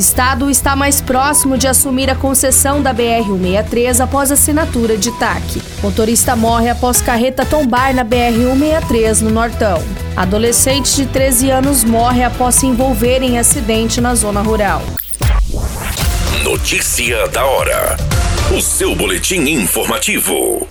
[0.00, 5.60] Estado está mais próximo de assumir a concessão da BR-163 após assinatura de TAC.
[5.82, 9.84] Motorista morre após carreta tombar na BR-163 no Nortão.
[10.16, 14.82] Adolescente de 13 anos morre após se envolver em acidente na zona rural.
[16.42, 17.98] Notícia da hora.
[18.56, 20.66] O seu boletim informativo.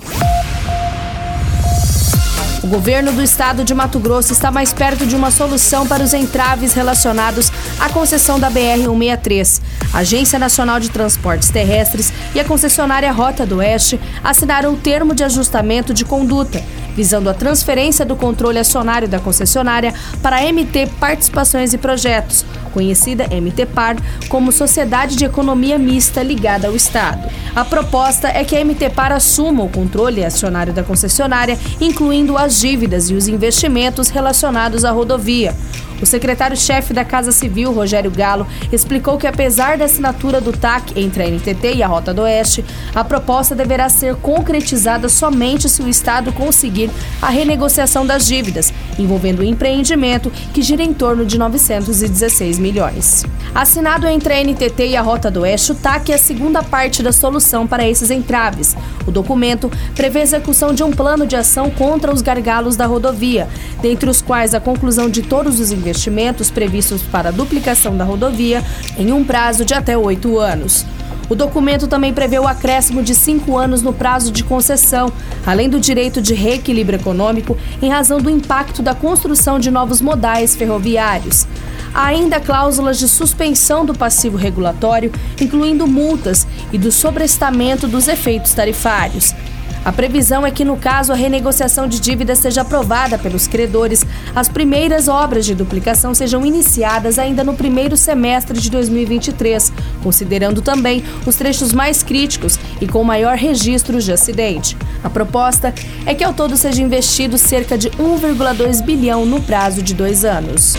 [2.61, 6.13] O governo do estado de Mato Grosso está mais perto de uma solução para os
[6.13, 9.61] entraves relacionados à concessão da BR-163.
[9.93, 15.15] A Agência Nacional de Transportes Terrestres e a concessionária Rota do Oeste assinaram o termo
[15.15, 16.61] de ajustamento de conduta,
[16.95, 23.27] visando a transferência do controle acionário da concessionária para a MT Participações e Projetos, conhecida
[23.29, 23.95] MTPAR
[24.27, 27.27] como Sociedade de Economia Mista ligada ao Estado.
[27.55, 33.09] A proposta é que a MTPAR assuma o controle acionário da concessionária, incluindo as dívidas
[33.09, 35.55] e os investimentos relacionados à rodovia.
[36.01, 41.23] O secretário-chefe da Casa Civil, Rogério Galo, explicou que, apesar da assinatura do TAC entre
[41.23, 42.63] a NTT e a Rota do Oeste,
[42.95, 46.89] a proposta deverá ser concretizada somente se o Estado conseguir
[47.21, 53.25] a renegociação das dívidas, envolvendo o empreendimento, que gira em torno de 916 milhões.
[53.53, 57.03] Assinado entre a NTT e a Rota do Oeste, o TAC é a segunda parte
[57.03, 58.75] da solução para esses entraves.
[59.05, 63.49] O documento prevê a execução de um plano de ação contra os gargalos da rodovia,
[63.81, 68.03] dentre os quais a conclusão de todos os investimentos investimentos previstos para a duplicação da
[68.03, 68.63] rodovia
[68.97, 70.85] em um prazo de até oito anos.
[71.29, 75.11] O documento também prevê o acréscimo de cinco anos no prazo de concessão,
[75.45, 80.55] além do direito de reequilíbrio econômico em razão do impacto da construção de novos modais
[80.55, 81.45] ferroviários.
[81.93, 88.53] Há ainda cláusulas de suspensão do passivo regulatório, incluindo multas e do sobrestamento dos efeitos
[88.53, 89.35] tarifários.
[89.83, 94.49] A previsão é que, no caso a renegociação de dívida seja aprovada pelos credores, as
[94.49, 99.71] primeiras obras de duplicação sejam iniciadas ainda no primeiro semestre de 2023,
[100.03, 104.77] considerando também os trechos mais críticos e com maior registro de acidente.
[105.03, 105.73] A proposta
[106.05, 110.77] é que ao todo seja investido cerca de 1,2 bilhão no prazo de dois anos.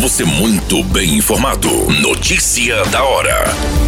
[0.00, 1.68] Você muito bem informado.
[2.00, 3.87] Notícia da hora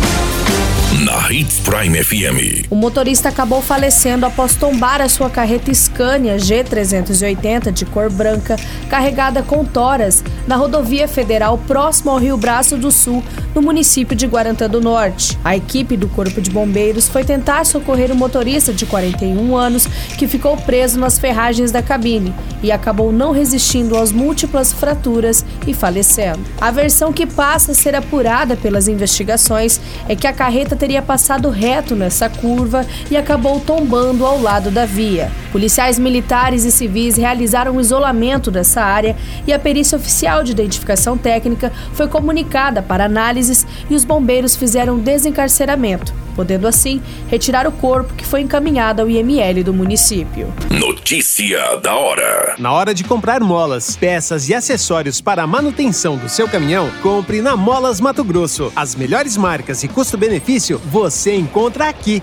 [1.30, 2.66] Hits Prime FM.
[2.70, 8.56] O motorista acabou falecendo após tombar a sua carreta Scania G380 de cor branca,
[8.88, 13.22] carregada com toras, na rodovia federal próximo ao Rio Braço do Sul,
[13.60, 15.38] no município de Guarantã do Norte.
[15.44, 20.26] A equipe do Corpo de Bombeiros foi tentar socorrer o motorista de 41 anos que
[20.26, 26.40] ficou preso nas ferragens da cabine e acabou não resistindo às múltiplas fraturas e falecendo.
[26.58, 29.78] A versão que passa a ser apurada pelas investigações
[30.08, 34.86] é que a carreta teria passado reto nessa curva e acabou tombando ao lado da
[34.86, 35.30] via.
[35.52, 39.16] Policiais militares e civis realizaram o isolamento dessa área
[39.46, 43.08] e a perícia oficial de identificação técnica foi comunicada para
[43.50, 49.10] análises e os bombeiros fizeram desencarceramento podendo assim retirar o corpo que foi encaminhado ao
[49.10, 50.50] IML do município.
[50.70, 52.54] Notícia da hora.
[52.58, 57.42] Na hora de comprar molas, peças e acessórios para a manutenção do seu caminhão, compre
[57.42, 58.72] na Molas Mato Grosso.
[58.74, 62.22] As melhores marcas e custo-benefício você encontra aqui.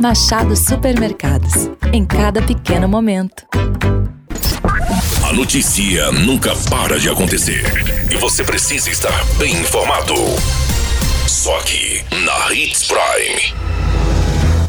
[0.00, 1.68] Machado Supermercados.
[1.92, 3.44] Em cada pequeno momento.
[5.28, 7.64] A notícia nunca para de acontecer.
[8.08, 10.14] E você precisa estar bem informado.
[11.26, 13.54] Só aqui, na Hits Prime.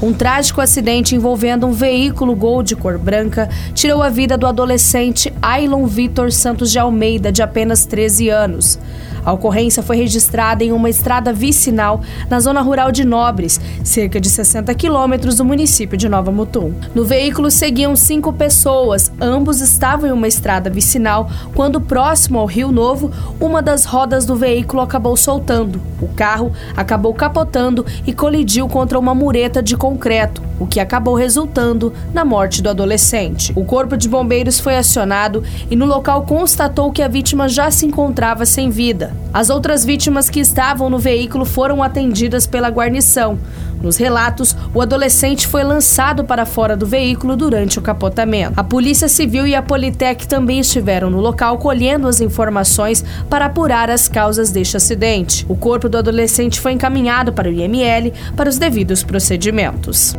[0.02, 5.32] Um trágico acidente envolvendo um veículo Gol de cor branca tirou a vida do adolescente
[5.42, 8.80] Ailon Vitor Santos de Almeida, de apenas 13 anos.
[9.26, 14.30] A ocorrência foi registrada em uma estrada vicinal na zona rural de Nobres, cerca de
[14.30, 16.74] 60 quilômetros do município de Nova Mutum.
[16.94, 22.72] No veículo seguiam cinco pessoas, ambos estavam em uma estrada vicinal quando, próximo ao Rio
[22.72, 25.82] Novo, uma das rodas do veículo acabou soltando.
[26.02, 30.49] O carro acabou capotando e colidiu contra uma mureta de concreto.
[30.60, 33.54] O que acabou resultando na morte do adolescente.
[33.56, 37.86] O corpo de bombeiros foi acionado e no local constatou que a vítima já se
[37.86, 39.16] encontrava sem vida.
[39.34, 43.40] As outras vítimas que estavam no veículo foram atendidas pela guarnição.
[43.82, 48.54] Nos relatos, o adolescente foi lançado para fora do veículo durante o capotamento.
[48.58, 53.90] A Polícia Civil e a Politec também estiveram no local colhendo as informações para apurar
[53.90, 55.46] as causas deste acidente.
[55.48, 60.16] O corpo do adolescente foi encaminhado para o IML para os devidos procedimentos.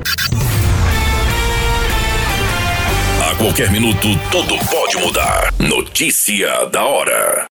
[3.31, 5.53] A qualquer minuto, tudo pode mudar.
[5.59, 7.47] Notícia da hora.